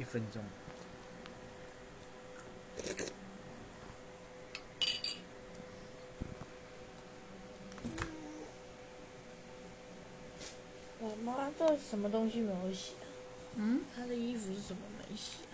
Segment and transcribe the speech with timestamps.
[0.00, 0.42] 一分钟。
[11.00, 13.04] 我妈这什么东西没有洗啊？
[13.56, 13.82] 嗯？
[13.94, 15.49] 她的衣服是什么没洗？